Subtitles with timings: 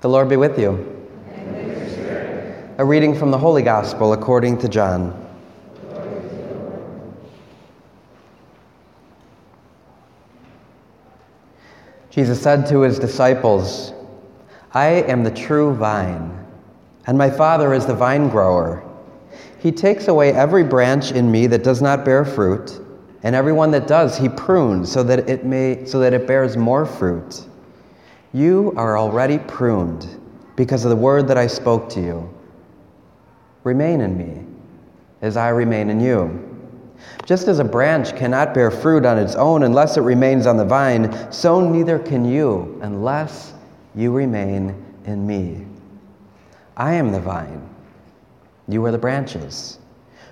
[0.00, 0.96] The Lord be with you.
[2.78, 5.14] A reading from the Holy Gospel according to John.
[12.08, 13.92] Jesus said to his disciples,
[14.72, 16.46] I am the true vine,
[17.06, 18.82] and my Father is the vine grower.
[19.58, 22.80] He takes away every branch in me that does not bear fruit,
[23.22, 26.56] and every one that does, he prunes so that it may so that it bears
[26.56, 27.46] more fruit.
[28.32, 30.06] You are already pruned
[30.54, 32.32] because of the word that I spoke to you.
[33.64, 34.44] Remain in me
[35.20, 36.46] as I remain in you.
[37.24, 40.64] Just as a branch cannot bear fruit on its own unless it remains on the
[40.64, 43.54] vine, so neither can you unless
[43.94, 44.74] you remain
[45.06, 45.66] in me.
[46.76, 47.68] I am the vine,
[48.68, 49.78] you are the branches.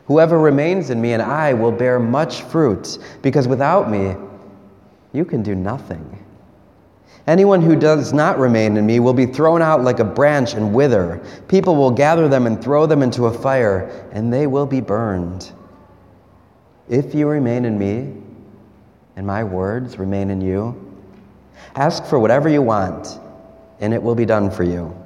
[0.06, 4.14] Whoever remains in me and I will bear much fruit, because without me,
[5.12, 6.24] you can do nothing.
[7.26, 10.72] Anyone who does not remain in me will be thrown out like a branch and
[10.72, 11.20] wither.
[11.46, 15.52] People will gather them and throw them into a fire, and they will be burned.
[16.88, 18.14] If you remain in me,
[19.16, 20.74] and my words remain in you,
[21.74, 23.18] ask for whatever you want,
[23.80, 24.96] and it will be done for you.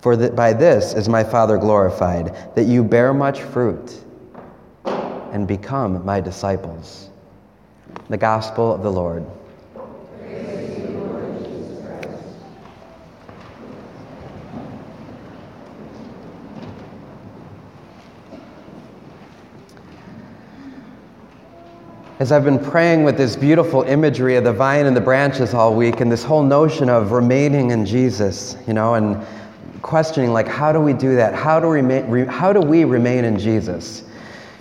[0.00, 4.02] For by this is my Father glorified, that you bear much fruit
[4.84, 7.10] and become my disciples.
[8.08, 9.24] The Gospel of the Lord.
[22.20, 25.74] As I've been praying with this beautiful imagery of the vine and the branches all
[25.74, 29.26] week, and this whole notion of remaining in Jesus, you know, and
[29.80, 31.34] questioning, like, how do we do that?
[31.34, 34.02] How do, we, remain, how do we remain in Jesus?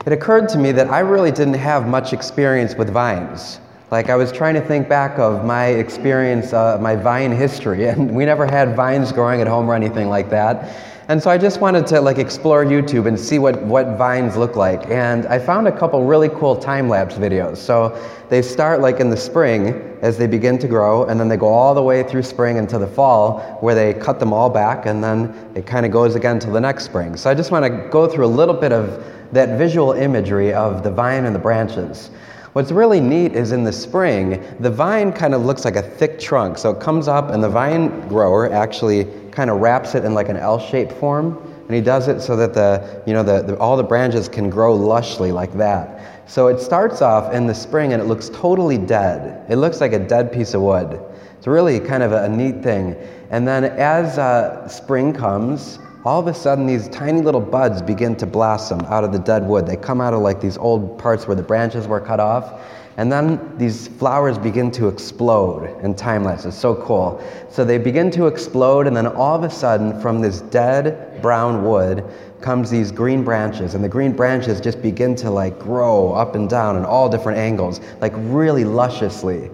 [0.06, 3.60] It occurred to me that I really didn't have much experience with vines.
[3.92, 8.16] Like, I was trying to think back of my experience, uh, my vine history, and
[8.16, 10.78] we never had vines growing at home or anything like that.
[11.10, 14.56] And so I just wanted to like explore YouTube and see what, what vines look
[14.56, 14.92] like.
[14.92, 17.58] And I found a couple really cool time lapse videos.
[17.58, 18.00] So
[18.30, 21.48] they start like in the spring as they begin to grow, and then they go
[21.48, 25.04] all the way through spring into the fall where they cut them all back, and
[25.04, 27.18] then it kind of goes again till the next spring.
[27.18, 30.84] So I just want to go through a little bit of that visual imagery of
[30.84, 32.12] the vine and the branches.
[32.54, 36.20] What's really neat is in the spring, the vine kind of looks like a thick
[36.20, 36.58] trunk.
[36.58, 40.30] So it comes up, and the vine grower actually kind of wraps it in like
[40.30, 43.78] an L-shaped form, and he does it so that the, you know, the, the, all
[43.78, 46.28] the branches can grow lushly like that.
[46.28, 49.46] So it starts off in the spring, and it looks totally dead.
[49.50, 51.00] It looks like a dead piece of wood.
[51.38, 52.96] It's really kind of a, a neat thing.
[53.30, 58.16] And then as uh, spring comes, all of a sudden these tiny little buds begin
[58.16, 59.66] to blossom out of the dead wood.
[59.66, 62.62] They come out of like these old parts where the branches were cut off.
[62.98, 66.44] And then these flowers begin to explode in time lapse.
[66.44, 67.24] It's so cool.
[67.50, 71.64] So they begin to explode, and then all of a sudden, from this dead brown
[71.64, 72.04] wood
[72.42, 76.50] comes these green branches, and the green branches just begin to like grow up and
[76.50, 79.50] down in all different angles, like really lusciously.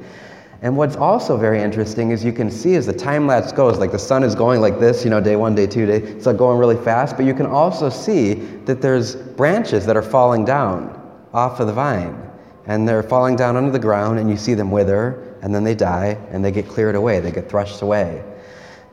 [0.66, 3.92] And what's also very interesting is you can see as the time lapse goes, like
[3.92, 6.38] the sun is going like this, you know, day one, day two, day, it's like
[6.38, 8.34] going really fast, but you can also see
[8.66, 11.00] that there's branches that are falling down
[11.36, 12.20] off of the vine.
[12.66, 15.76] And they're falling down under the ground, and you see them wither, and then they
[15.76, 18.24] die, and they get cleared away, they get threshed away.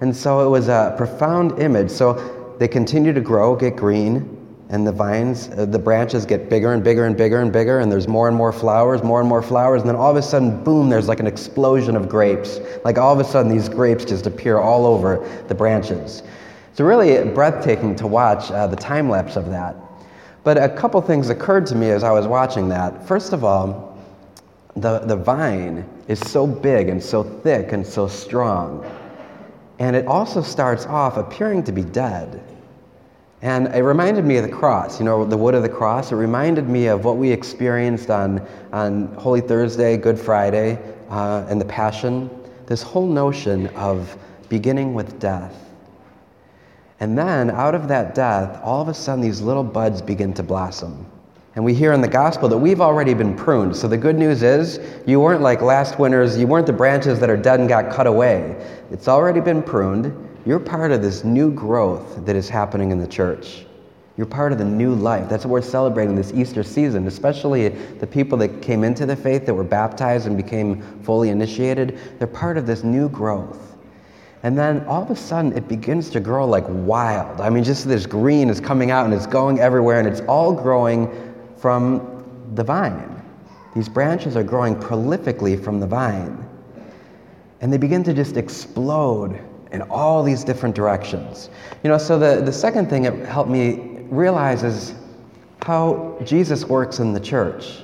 [0.03, 1.91] And so it was a profound image.
[1.91, 4.42] So they continue to grow, get green,
[4.72, 7.93] and the vines, uh, the branches get bigger and bigger and bigger and bigger, and
[7.93, 10.65] there's more and more flowers, more and more flowers, and then all of a sudden,
[10.65, 12.59] boom, there's like an explosion of grapes.
[12.82, 16.22] Like all of a sudden, these grapes just appear all over the branches.
[16.71, 19.77] It's really breathtaking to watch uh, the time lapse of that.
[20.43, 23.06] But a couple things occurred to me as I was watching that.
[23.06, 23.99] First of all,
[24.75, 28.91] the, the vine is so big and so thick and so strong.
[29.78, 32.43] And it also starts off appearing to be dead.
[33.43, 36.13] And it reminded me of the cross, you know, the wood of the cross.
[36.13, 40.79] It reminded me of what we experienced on, on Holy Thursday, Good Friday,
[41.11, 42.31] uh, and the Passion.
[42.67, 44.17] This whole notion of
[44.49, 45.71] beginning with death.
[47.00, 50.45] And then out of that death, all of a sudden, these little buds begin to
[50.45, 51.05] blossom.
[51.56, 53.77] And we hear in the gospel that we've already been pruned.
[53.77, 57.29] So the good news is, you weren't like last winter's, you weren't the branches that
[57.29, 58.56] are dead and got cut away.
[58.93, 60.29] It's already been pruned.
[60.44, 63.65] You're part of this new growth that is happening in the church.
[64.17, 65.29] You're part of the new life.
[65.29, 69.47] That's what we're celebrating this Easter season, especially the people that came into the faith,
[69.47, 71.99] that were baptized and became fully initiated.
[72.19, 73.77] They're part of this new growth.
[74.43, 77.41] And then all of a sudden, it begins to grow like wild.
[77.41, 80.53] I mean, just this green is coming out and it's going everywhere, and it's all
[80.53, 81.09] growing
[81.56, 82.25] from
[82.55, 83.23] the vine.
[83.75, 86.45] These branches are growing prolifically from the vine.
[87.61, 89.41] And they begin to just explode
[89.73, 91.51] in all these different directions.
[91.83, 94.95] You know, so the, the second thing it helped me realize is
[95.63, 97.83] how Jesus works in the church.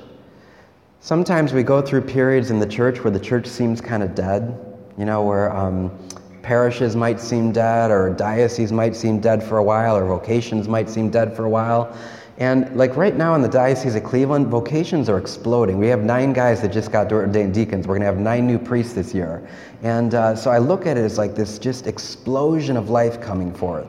[1.00, 4.76] Sometimes we go through periods in the church where the church seems kind of dead,
[4.98, 5.96] you know, where um,
[6.42, 10.90] parishes might seem dead, or dioceses might seem dead for a while, or vocations might
[10.90, 11.96] seem dead for a while.
[12.38, 15.76] And like right now in the Diocese of Cleveland, vocations are exploding.
[15.76, 17.88] We have nine guys that just got ordained deacons.
[17.88, 19.46] We're going to have nine new priests this year.
[19.82, 23.52] And uh, so I look at it as like this just explosion of life coming
[23.52, 23.88] forth.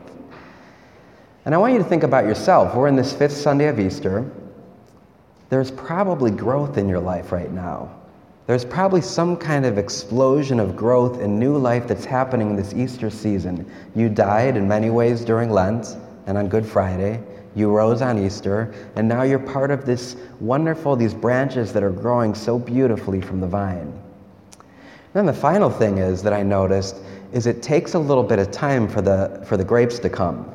[1.45, 2.75] And I want you to think about yourself.
[2.75, 4.29] We're in this fifth Sunday of Easter.
[5.49, 7.95] There's probably growth in your life right now.
[8.47, 13.11] There's probably some kind of explosion of growth and new life that's happening this Easter
[13.11, 13.71] season.
[13.95, 17.21] You died in many ways during Lent and on Good Friday.
[17.55, 21.91] You rose on Easter, and now you're part of this wonderful, these branches that are
[21.91, 23.91] growing so beautifully from the vine.
[25.13, 26.97] Then the final thing is that I noticed
[27.31, 30.51] is it takes a little bit of time for the, for the grapes to come.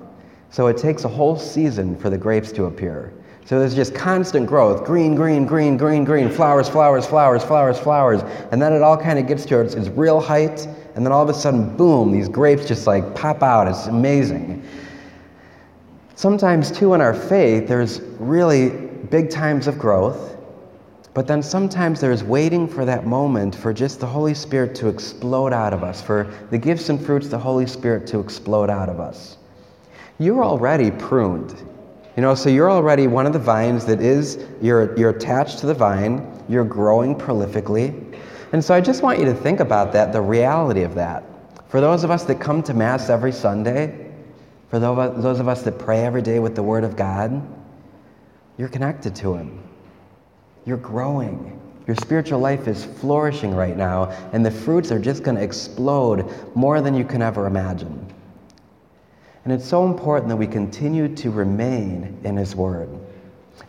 [0.50, 3.12] So it takes a whole season for the grapes to appear.
[3.44, 8.22] So there's just constant growth green, green, green, green, green, flowers, flowers, flowers, flowers, flowers.
[8.52, 10.66] And then it all kind of gets to its, its real height.
[10.94, 13.68] And then all of a sudden, boom, these grapes just like pop out.
[13.68, 14.62] It's amazing.
[16.16, 18.70] Sometimes, too, in our faith, there's really
[19.10, 20.36] big times of growth,
[21.12, 25.52] but then sometimes there's waiting for that moment for just the Holy Spirit to explode
[25.52, 29.00] out of us, for the gifts and fruits the Holy Spirit to explode out of
[29.00, 29.38] us.
[30.18, 31.54] You're already pruned.
[32.16, 35.66] You know, so you're already one of the vines that is, you're, you're attached to
[35.66, 38.16] the vine, you're growing prolifically.
[38.52, 41.24] And so I just want you to think about that, the reality of that.
[41.68, 44.03] For those of us that come to Mass every Sunday,
[44.74, 47.40] for those of us that pray every day with the Word of God,
[48.58, 49.62] you're connected to Him.
[50.64, 51.60] You're growing.
[51.86, 56.28] Your spiritual life is flourishing right now, and the fruits are just going to explode
[56.56, 58.04] more than you can ever imagine.
[59.44, 62.88] And it's so important that we continue to remain in His Word.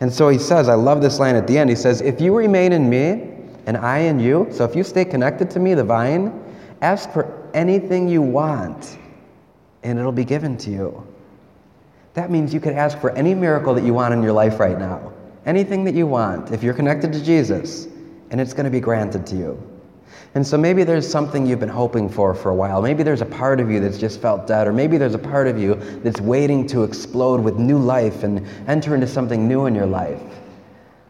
[0.00, 1.70] And so He says, I love this line at the end.
[1.70, 3.32] He says, If you remain in me,
[3.66, 6.42] and I in you, so if you stay connected to me, the vine,
[6.82, 8.98] ask for anything you want
[9.86, 11.06] and it'll be given to you.
[12.14, 14.78] That means you could ask for any miracle that you want in your life right
[14.78, 15.12] now.
[15.44, 17.86] Anything that you want, if you're connected to Jesus,
[18.30, 19.80] and it's going to be granted to you.
[20.34, 22.82] And so maybe there's something you've been hoping for for a while.
[22.82, 25.46] Maybe there's a part of you that's just felt dead, or maybe there's a part
[25.46, 29.74] of you that's waiting to explode with new life and enter into something new in
[29.74, 30.20] your life.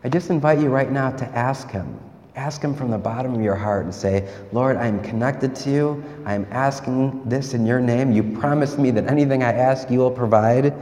[0.04, 1.98] I just invite you right now to ask Him
[2.36, 5.70] Ask Him from the bottom of your heart and say, Lord, I am connected to
[5.70, 6.04] you.
[6.26, 8.12] I am asking this in your name.
[8.12, 10.74] You promised me that anything I ask, you will provide.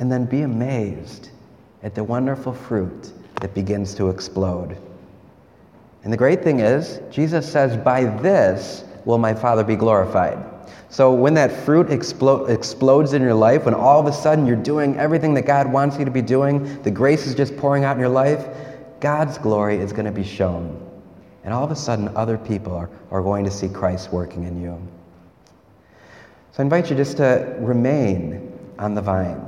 [0.00, 1.30] And then be amazed
[1.84, 4.76] at the wonderful fruit that begins to explode.
[6.02, 10.38] And the great thing is, Jesus says, By this will my Father be glorified.
[10.88, 14.56] So when that fruit explo- explodes in your life, when all of a sudden you're
[14.56, 17.96] doing everything that God wants you to be doing, the grace is just pouring out
[17.96, 18.46] in your life,
[19.00, 20.85] God's glory is going to be shown.
[21.46, 24.60] And all of a sudden, other people are, are going to see Christ working in
[24.60, 24.76] you.
[26.50, 29.40] So I invite you just to remain on the vine.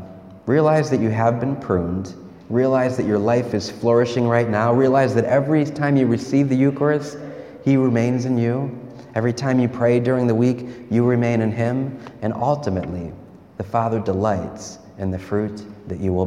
[0.47, 2.15] Realize that you have been pruned.
[2.51, 4.73] Realize that your life is flourishing right now.
[4.73, 7.19] Realize that every time you receive the Eucharist,
[7.65, 8.79] He remains in you.
[9.17, 11.99] Every time you pray during the week, you remain in Him.
[12.23, 13.11] And ultimately,
[13.57, 16.27] the Father delights in the fruit that you will